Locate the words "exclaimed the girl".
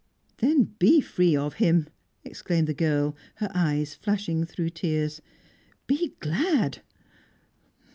2.23-3.15